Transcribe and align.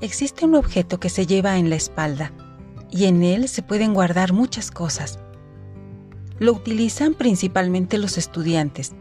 Existe 0.00 0.44
un 0.44 0.54
objeto 0.54 1.00
que 1.00 1.08
se 1.08 1.26
lleva 1.26 1.58
en 1.58 1.70
la 1.70 1.76
espalda 1.76 2.32
y 2.88 3.06
en 3.06 3.24
él 3.24 3.48
se 3.48 3.62
pueden 3.62 3.94
guardar 3.94 4.32
muchas 4.32 4.70
cosas. 4.70 5.18
Lo 6.38 6.52
utilizan 6.52 7.14
principalmente 7.14 7.98
los 7.98 8.16
estudiantes, 8.16 8.92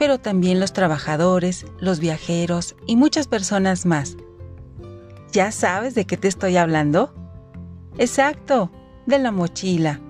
pero 0.00 0.18
también 0.18 0.58
los 0.58 0.72
trabajadores, 0.72 1.66
los 1.78 2.00
viajeros 2.00 2.74
y 2.84 2.96
muchas 2.96 3.28
personas 3.28 3.86
más. 3.86 4.16
¿Ya 5.30 5.52
sabes 5.52 5.94
de 5.94 6.04
qué 6.04 6.16
te 6.16 6.26
estoy 6.26 6.56
hablando? 6.56 7.14
Exacto, 7.96 8.72
de 9.06 9.20
la 9.20 9.30
mochila. 9.30 10.00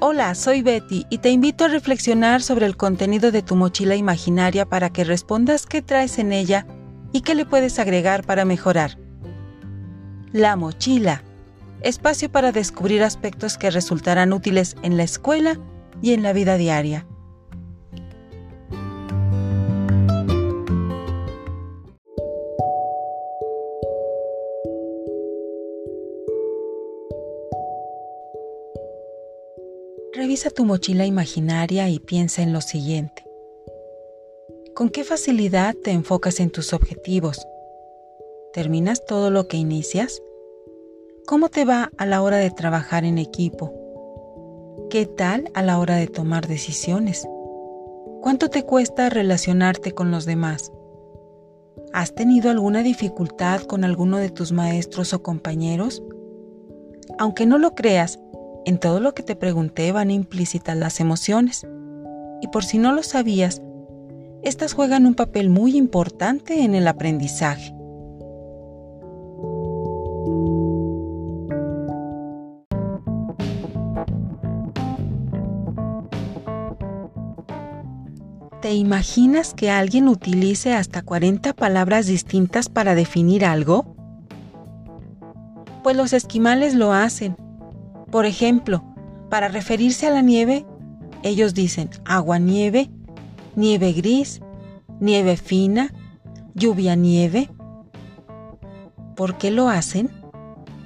Hola, 0.00 0.34
soy 0.34 0.60
Betty 0.60 1.06
y 1.08 1.18
te 1.18 1.30
invito 1.30 1.64
a 1.64 1.68
reflexionar 1.68 2.42
sobre 2.42 2.66
el 2.66 2.76
contenido 2.76 3.32
de 3.32 3.40
tu 3.42 3.56
mochila 3.56 3.96
imaginaria 3.96 4.66
para 4.66 4.90
que 4.90 5.04
respondas 5.04 5.64
qué 5.64 5.80
traes 5.80 6.18
en 6.18 6.32
ella 6.32 6.66
y 7.12 7.22
qué 7.22 7.34
le 7.34 7.46
puedes 7.46 7.78
agregar 7.78 8.24
para 8.24 8.44
mejorar. 8.44 8.98
La 10.32 10.56
mochila. 10.56 11.22
Espacio 11.80 12.30
para 12.30 12.52
descubrir 12.52 13.02
aspectos 13.02 13.56
que 13.56 13.70
resultarán 13.70 14.32
útiles 14.32 14.76
en 14.82 14.96
la 14.96 15.02
escuela 15.02 15.58
y 16.02 16.12
en 16.12 16.22
la 16.22 16.32
vida 16.32 16.56
diaria. 16.56 17.06
Revisa 30.12 30.50
tu 30.50 30.66
mochila 30.66 31.06
imaginaria 31.06 31.88
y 31.88 31.98
piensa 31.98 32.42
en 32.42 32.52
lo 32.52 32.60
siguiente. 32.60 33.29
¿Con 34.80 34.88
qué 34.88 35.04
facilidad 35.04 35.74
te 35.74 35.90
enfocas 35.90 36.40
en 36.40 36.48
tus 36.48 36.72
objetivos? 36.72 37.46
¿Terminas 38.54 39.04
todo 39.04 39.30
lo 39.30 39.46
que 39.46 39.58
inicias? 39.58 40.22
¿Cómo 41.26 41.50
te 41.50 41.66
va 41.66 41.90
a 41.98 42.06
la 42.06 42.22
hora 42.22 42.38
de 42.38 42.50
trabajar 42.50 43.04
en 43.04 43.18
equipo? 43.18 43.74
¿Qué 44.88 45.04
tal 45.04 45.50
a 45.52 45.62
la 45.62 45.78
hora 45.78 45.96
de 45.96 46.06
tomar 46.06 46.46
decisiones? 46.48 47.28
¿Cuánto 48.22 48.48
te 48.48 48.62
cuesta 48.62 49.10
relacionarte 49.10 49.92
con 49.92 50.10
los 50.10 50.24
demás? 50.24 50.72
¿Has 51.92 52.14
tenido 52.14 52.48
alguna 52.50 52.82
dificultad 52.82 53.60
con 53.64 53.84
alguno 53.84 54.16
de 54.16 54.30
tus 54.30 54.50
maestros 54.50 55.12
o 55.12 55.22
compañeros? 55.22 56.02
Aunque 57.18 57.44
no 57.44 57.58
lo 57.58 57.74
creas, 57.74 58.18
en 58.64 58.78
todo 58.78 59.00
lo 59.00 59.12
que 59.12 59.22
te 59.22 59.36
pregunté 59.36 59.92
van 59.92 60.10
implícitas 60.10 60.74
las 60.74 61.00
emociones. 61.00 61.66
Y 62.40 62.48
por 62.48 62.64
si 62.64 62.78
no 62.78 62.92
lo 62.92 63.02
sabías, 63.02 63.60
estas 64.42 64.72
juegan 64.72 65.06
un 65.06 65.14
papel 65.14 65.50
muy 65.50 65.76
importante 65.76 66.62
en 66.62 66.74
el 66.74 66.88
aprendizaje. 66.88 67.74
¿Te 78.60 78.74
imaginas 78.74 79.54
que 79.54 79.70
alguien 79.70 80.06
utilice 80.08 80.74
hasta 80.74 81.02
40 81.02 81.54
palabras 81.54 82.06
distintas 82.06 82.68
para 82.68 82.94
definir 82.94 83.44
algo? 83.44 83.96
Pues 85.82 85.96
los 85.96 86.12
esquimales 86.12 86.74
lo 86.74 86.92
hacen 86.92 87.36
por 88.10 88.26
ejemplo, 88.26 88.82
para 89.28 89.48
referirse 89.48 90.08
a 90.08 90.10
la 90.10 90.20
nieve, 90.20 90.66
ellos 91.22 91.54
dicen 91.54 91.90
agua-nieve, 92.04 92.88
nieve 92.88 92.99
gris, 93.56 94.40
nieve 95.00 95.36
fina, 95.36 95.92
lluvia 96.54 96.96
nieve. 96.96 97.50
¿Por 99.16 99.38
qué 99.38 99.50
lo 99.50 99.68
hacen? 99.68 100.10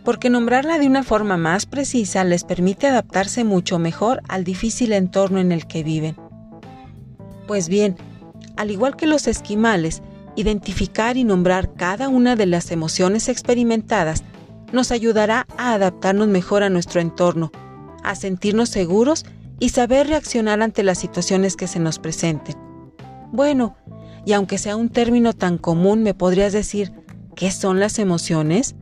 Porque 0.04 0.28
nombrarla 0.28 0.78
de 0.78 0.86
una 0.86 1.02
forma 1.02 1.36
más 1.36 1.66
precisa 1.66 2.24
les 2.24 2.44
permite 2.44 2.86
adaptarse 2.86 3.44
mucho 3.44 3.78
mejor 3.78 4.20
al 4.28 4.44
difícil 4.44 4.92
entorno 4.92 5.38
en 5.38 5.52
el 5.52 5.66
que 5.66 5.82
viven. 5.82 6.16
Pues 7.46 7.68
bien, 7.68 7.96
al 8.56 8.70
igual 8.70 8.96
que 8.96 9.06
los 9.06 9.26
esquimales, 9.26 10.02
identificar 10.36 11.16
y 11.16 11.24
nombrar 11.24 11.74
cada 11.74 12.08
una 12.08 12.36
de 12.36 12.46
las 12.46 12.70
emociones 12.70 13.28
experimentadas 13.28 14.24
nos 14.72 14.90
ayudará 14.90 15.46
a 15.56 15.74
adaptarnos 15.74 16.28
mejor 16.28 16.62
a 16.62 16.70
nuestro 16.70 17.00
entorno, 17.00 17.52
a 18.02 18.14
sentirnos 18.14 18.68
seguros 18.68 19.24
y 19.64 19.70
saber 19.70 20.08
reaccionar 20.08 20.60
ante 20.60 20.82
las 20.82 20.98
situaciones 20.98 21.56
que 21.56 21.66
se 21.66 21.78
nos 21.78 21.98
presenten. 21.98 22.54
Bueno, 23.32 23.78
y 24.26 24.34
aunque 24.34 24.58
sea 24.58 24.76
un 24.76 24.90
término 24.90 25.32
tan 25.32 25.56
común, 25.56 26.02
¿me 26.02 26.12
podrías 26.12 26.52
decir 26.52 26.92
qué 27.34 27.50
son 27.50 27.80
las 27.80 27.98
emociones? 27.98 28.76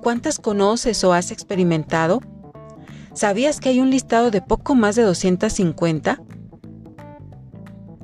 ¿Cuántas 0.00 0.38
conoces 0.38 1.02
o 1.02 1.12
has 1.14 1.32
experimentado? 1.32 2.20
¿Sabías 3.12 3.58
que 3.58 3.70
hay 3.70 3.80
un 3.80 3.90
listado 3.90 4.30
de 4.30 4.40
poco 4.40 4.76
más 4.76 4.94
de 4.94 5.02
250? 5.02 6.22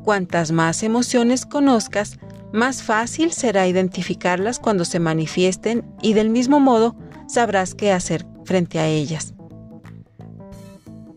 Cuantas 0.03 0.51
más 0.51 0.83
emociones 0.83 1.47
conozcas, 1.47 2.19
más 2.53 2.83
fácil 2.83 3.31
será 3.31 3.69
identificarlas 3.69 4.59
cuando 4.59 4.85
se 4.85 4.99
manifiesten 4.99 5.85
y 6.03 6.15
del 6.15 6.29
mismo 6.29 6.59
modo 6.59 6.97
sabrás 7.29 7.77
qué 7.77 7.93
hacer 7.93 8.27
frente 8.45 8.81
a 8.81 8.89
ellas. 8.89 9.34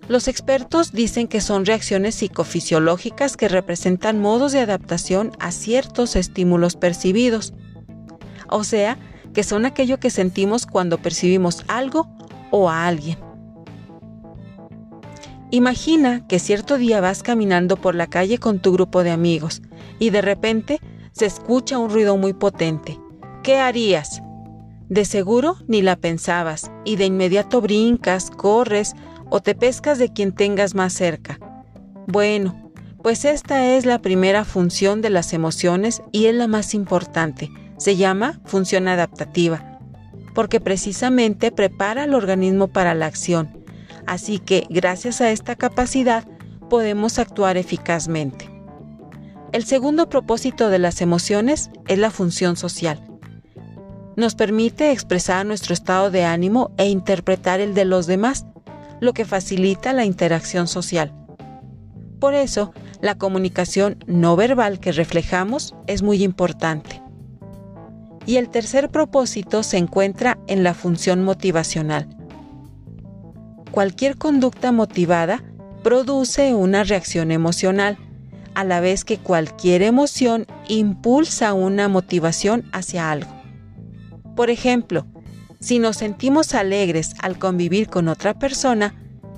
Los 0.07 0.29
expertos 0.29 0.94
dicen 0.94 1.28
que 1.28 1.41
son 1.41 1.66
reacciones 1.66 2.16
psicofisiológicas 2.16 3.35
que 3.35 3.50
representan 3.50 4.22
modos 4.22 4.53
de 4.53 4.59
adaptación 4.59 5.31
a 5.40 5.51
ciertos 5.51 6.16
estímulos 6.16 6.78
percibidos. 6.78 7.53
O 8.50 8.63
sea, 8.63 8.97
que 9.34 9.44
son 9.44 9.66
aquello 9.66 10.00
que 10.00 10.09
sentimos 10.09 10.66
cuando 10.66 10.97
percibimos 10.97 11.63
algo 11.68 12.07
o 12.51 12.69
a 12.69 12.88
alguien. 12.88 13.18
Imagina 15.51 16.25
que 16.28 16.39
cierto 16.39 16.78
día 16.78 17.01
vas 17.01 17.22
caminando 17.22 17.75
por 17.78 17.94
la 17.94 18.07
calle 18.07 18.38
con 18.38 18.59
tu 18.59 18.74
grupo 18.74 19.03
de 19.03 19.12
amigos 19.12 19.62
y 20.00 20.09
de 20.09 20.22
repente 20.22 20.79
se 21.12 21.25
escucha 21.25 21.78
un 21.78 21.89
ruido 21.89 22.16
muy 22.18 22.34
potente. 22.34 23.00
¿Qué 23.44 23.57
harías? 23.57 24.22
De 24.89 25.03
seguro 25.03 25.57
ni 25.68 25.81
la 25.81 25.97
pensabas 25.97 26.72
y 26.85 26.95
de 26.95 27.06
inmediato 27.06 27.59
brincas, 27.59 28.29
corres 28.29 28.94
o 29.29 29.41
te 29.41 29.55
pescas 29.55 29.97
de 29.99 30.11
quien 30.11 30.33
tengas 30.33 30.75
más 30.75 30.93
cerca. 30.93 31.39
Bueno, 32.07 32.71
pues 33.03 33.25
esta 33.25 33.75
es 33.75 33.85
la 33.85 33.99
primera 33.99 34.45
función 34.45 35.01
de 35.01 35.09
las 35.09 35.33
emociones 35.33 36.01
y 36.11 36.25
es 36.25 36.35
la 36.35 36.47
más 36.47 36.73
importante. 36.73 37.49
Se 37.77 37.95
llama 37.95 38.39
función 38.45 38.88
adaptativa, 38.88 39.79
porque 40.33 40.59
precisamente 40.59 41.51
prepara 41.51 42.03
al 42.03 42.13
organismo 42.13 42.67
para 42.67 42.93
la 42.95 43.05
acción. 43.05 43.63
Así 44.05 44.39
que 44.39 44.65
gracias 44.69 45.21
a 45.21 45.31
esta 45.31 45.55
capacidad 45.55 46.25
podemos 46.69 47.19
actuar 47.19 47.57
eficazmente. 47.57 48.49
El 49.53 49.63
segundo 49.63 50.09
propósito 50.09 50.69
de 50.69 50.79
las 50.79 51.01
emociones 51.01 51.69
es 51.88 51.97
la 51.97 52.11
función 52.11 52.57
social. 52.57 53.01
Nos 54.15 54.35
permite 54.35 54.91
expresar 54.91 55.45
nuestro 55.45 55.73
estado 55.73 56.11
de 56.11 56.25
ánimo 56.25 56.71
e 56.77 56.89
interpretar 56.89 57.59
el 57.59 57.73
de 57.73 57.85
los 57.85 58.07
demás, 58.07 58.45
lo 59.00 59.13
que 59.13 59.25
facilita 59.25 59.94
la 59.94 60.06
interacción 60.06 60.68
social. 60.68 61.13
Por 62.19 62.34
eso, 62.34 62.74
la 63.02 63.16
comunicación 63.16 64.03
no 64.08 64.35
verbal 64.35 64.80
que 64.80 64.91
reflejamos 64.91 65.75
es 65.85 66.02
muy 66.02 66.24
importante. 66.24 67.02
Y 68.25 68.38
el 68.38 68.50
tercer 68.50 68.90
propósito 68.90 69.63
se 69.63 69.78
encuentra 69.78 70.38
en 70.47 70.63
la 70.63 70.74
función 70.74 71.24
motivacional. 71.24 72.07
Cualquier 73.72 74.18
conducta 74.18 74.72
motivada 74.72 75.44
produce 75.84 76.53
una 76.56 76.84
reacción 76.84 77.31
emocional 77.31 77.98
a 78.56 78.63
la 78.63 78.80
vez 78.80 79.06
que 79.06 79.19
cualquier 79.19 79.83
emoción 79.83 80.48
impulsa 80.68 81.54
una 81.54 81.88
motivación 81.88 82.66
hacia 82.74 83.12
algo. 83.12 83.30
Por 84.36 84.50
ejemplo, 84.50 85.06
si 85.59 85.80
nos 85.80 85.98
sentimos 85.98 86.54
alegres 86.54 87.13
al 87.19 87.39
convivir 87.39 87.89
con 87.89 88.07
otra 88.07 88.38
persona, 88.38 88.94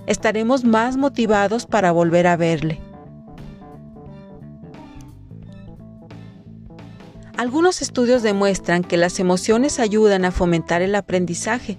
estaremos 0.05 0.63
más 0.63 0.97
motivados 0.97 1.65
para 1.65 1.91
volver 1.91 2.27
a 2.27 2.35
verle. 2.35 2.79
Algunos 7.37 7.81
estudios 7.81 8.21
demuestran 8.21 8.83
que 8.83 8.97
las 8.97 9.17
emociones 9.19 9.79
ayudan 9.79 10.25
a 10.25 10.31
fomentar 10.31 10.81
el 10.81 10.93
aprendizaje, 10.93 11.77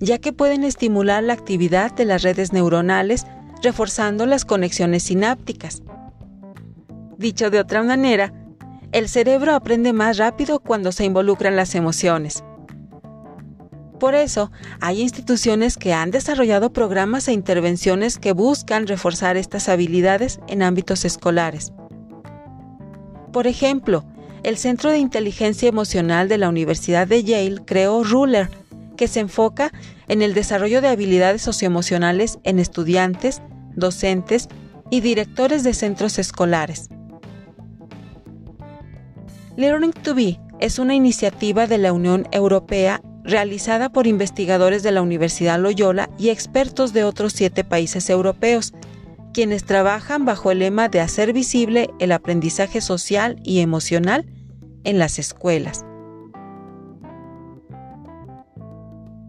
ya 0.00 0.18
que 0.18 0.32
pueden 0.32 0.64
estimular 0.64 1.22
la 1.22 1.34
actividad 1.34 1.92
de 1.92 2.06
las 2.06 2.22
redes 2.22 2.54
neuronales 2.54 3.26
reforzando 3.62 4.24
las 4.24 4.46
conexiones 4.46 5.02
sinápticas. 5.02 5.82
Dicho 7.18 7.50
de 7.50 7.58
otra 7.58 7.82
manera, 7.82 8.32
el 8.92 9.08
cerebro 9.08 9.54
aprende 9.54 9.92
más 9.92 10.16
rápido 10.16 10.60
cuando 10.60 10.92
se 10.92 11.04
involucran 11.04 11.56
las 11.56 11.74
emociones. 11.74 12.42
Por 13.98 14.14
eso, 14.14 14.52
hay 14.80 15.00
instituciones 15.00 15.76
que 15.76 15.92
han 15.92 16.10
desarrollado 16.10 16.72
programas 16.72 17.26
e 17.26 17.32
intervenciones 17.32 18.18
que 18.18 18.32
buscan 18.32 18.86
reforzar 18.86 19.36
estas 19.36 19.68
habilidades 19.68 20.38
en 20.46 20.62
ámbitos 20.62 21.04
escolares. 21.04 21.72
Por 23.32 23.46
ejemplo, 23.46 24.04
el 24.44 24.56
Centro 24.56 24.90
de 24.90 24.98
Inteligencia 24.98 25.68
Emocional 25.68 26.28
de 26.28 26.38
la 26.38 26.48
Universidad 26.48 27.08
de 27.08 27.24
Yale 27.24 27.64
creó 27.64 28.04
Ruler, 28.04 28.50
que 28.96 29.08
se 29.08 29.20
enfoca 29.20 29.72
en 30.06 30.22
el 30.22 30.32
desarrollo 30.32 30.80
de 30.80 30.88
habilidades 30.88 31.42
socioemocionales 31.42 32.38
en 32.44 32.58
estudiantes, 32.58 33.42
docentes 33.74 34.48
y 34.90 35.00
directores 35.00 35.64
de 35.64 35.74
centros 35.74 36.18
escolares. 36.18 36.88
Learning 39.56 39.92
to 39.92 40.14
Be 40.14 40.40
es 40.60 40.78
una 40.78 40.94
iniciativa 40.94 41.66
de 41.66 41.78
la 41.78 41.92
Unión 41.92 42.28
Europea 42.30 43.02
realizada 43.28 43.90
por 43.90 44.06
investigadores 44.06 44.82
de 44.82 44.90
la 44.90 45.02
Universidad 45.02 45.60
Loyola 45.60 46.08
y 46.18 46.30
expertos 46.30 46.94
de 46.94 47.04
otros 47.04 47.34
siete 47.34 47.62
países 47.62 48.08
europeos, 48.08 48.72
quienes 49.34 49.64
trabajan 49.64 50.24
bajo 50.24 50.50
el 50.50 50.60
lema 50.60 50.88
de 50.88 51.00
hacer 51.00 51.34
visible 51.34 51.90
el 51.98 52.12
aprendizaje 52.12 52.80
social 52.80 53.36
y 53.44 53.60
emocional 53.60 54.24
en 54.84 54.98
las 54.98 55.18
escuelas. 55.18 55.84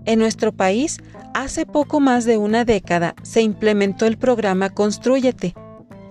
En 0.06 0.18
nuestro 0.18 0.54
país, 0.54 1.00
hace 1.34 1.66
poco 1.66 2.00
más 2.00 2.24
de 2.24 2.38
una 2.38 2.64
década 2.64 3.16
se 3.22 3.42
implementó 3.42 4.06
el 4.06 4.18
programa 4.18 4.70
Construyete, 4.70 5.54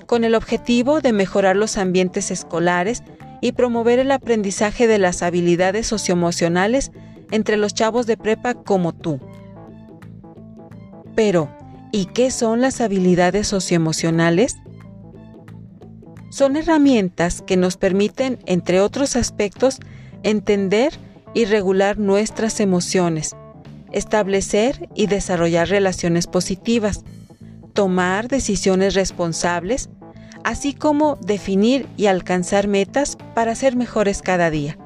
con 0.06 0.24
el 0.24 0.34
objetivo 0.34 1.00
de 1.00 1.14
mejorar 1.14 1.56
los 1.56 1.78
ambientes 1.78 2.30
escolares 2.30 3.02
y 3.40 3.52
promover 3.52 3.98
el 3.98 4.10
aprendizaje 4.10 4.86
de 4.86 4.98
las 4.98 5.22
habilidades 5.22 5.86
socioemocionales 5.86 6.92
entre 7.30 7.56
los 7.56 7.74
chavos 7.74 8.06
de 8.06 8.16
prepa 8.16 8.54
como 8.54 8.94
tú. 8.94 9.20
Pero, 11.14 11.50
¿y 11.92 12.06
qué 12.06 12.30
son 12.30 12.60
las 12.60 12.80
habilidades 12.80 13.48
socioemocionales? 13.48 14.56
Son 16.30 16.56
herramientas 16.56 17.42
que 17.42 17.56
nos 17.56 17.76
permiten, 17.76 18.38
entre 18.46 18.80
otros 18.80 19.16
aspectos, 19.16 19.80
entender 20.22 20.92
y 21.34 21.44
regular 21.44 21.98
nuestras 21.98 22.60
emociones, 22.60 23.34
establecer 23.92 24.88
y 24.94 25.06
desarrollar 25.06 25.68
relaciones 25.68 26.26
positivas, 26.26 27.04
tomar 27.72 28.28
decisiones 28.28 28.94
responsables, 28.94 29.88
así 30.44 30.74
como 30.74 31.16
definir 31.16 31.86
y 31.96 32.06
alcanzar 32.06 32.68
metas 32.68 33.16
para 33.34 33.54
ser 33.54 33.76
mejores 33.76 34.22
cada 34.22 34.50
día. 34.50 34.78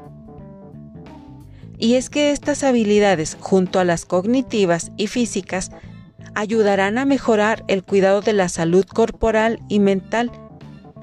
Y 1.82 1.96
es 1.96 2.10
que 2.10 2.30
estas 2.30 2.62
habilidades, 2.62 3.36
junto 3.40 3.80
a 3.80 3.84
las 3.84 4.04
cognitivas 4.04 4.92
y 4.96 5.08
físicas, 5.08 5.72
ayudarán 6.32 6.96
a 6.96 7.04
mejorar 7.04 7.64
el 7.66 7.82
cuidado 7.82 8.20
de 8.20 8.32
la 8.32 8.48
salud 8.48 8.84
corporal 8.84 9.58
y 9.68 9.80
mental 9.80 10.30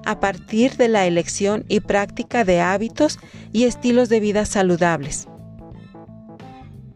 a 0.05 0.21
partir 0.21 0.77
de 0.77 0.87
la 0.87 1.05
elección 1.05 1.65
y 1.67 1.81
práctica 1.81 2.45
de 2.45 2.61
hábitos 2.61 3.19
y 3.51 3.65
estilos 3.65 4.07
de 4.07 4.21
vida 4.21 4.45
saludables. 4.45 5.27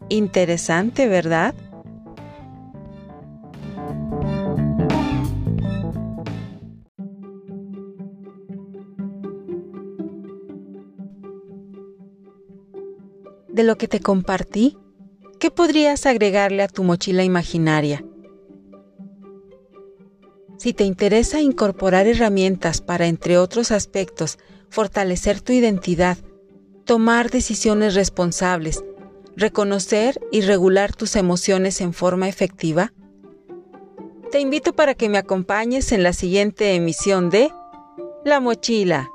Interesante, 0.08 1.06
¿verdad? 1.06 1.54
De 13.54 13.62
lo 13.62 13.78
que 13.78 13.86
te 13.86 14.00
compartí, 14.00 14.76
¿qué 15.38 15.48
podrías 15.48 16.06
agregarle 16.06 16.64
a 16.64 16.66
tu 16.66 16.82
mochila 16.82 17.22
imaginaria? 17.22 18.04
Si 20.58 20.72
te 20.72 20.82
interesa 20.82 21.40
incorporar 21.40 22.08
herramientas 22.08 22.80
para, 22.80 23.06
entre 23.06 23.38
otros 23.38 23.70
aspectos, 23.70 24.40
fortalecer 24.70 25.40
tu 25.40 25.52
identidad, 25.52 26.18
tomar 26.84 27.30
decisiones 27.30 27.94
responsables, 27.94 28.82
reconocer 29.36 30.20
y 30.32 30.40
regular 30.40 30.92
tus 30.92 31.14
emociones 31.14 31.80
en 31.80 31.92
forma 31.92 32.28
efectiva? 32.28 32.92
Te 34.32 34.40
invito 34.40 34.72
para 34.72 34.96
que 34.96 35.08
me 35.08 35.18
acompañes 35.18 35.92
en 35.92 36.02
la 36.02 36.12
siguiente 36.12 36.74
emisión 36.74 37.30
de 37.30 37.52
La 38.24 38.40
Mochila 38.40 39.12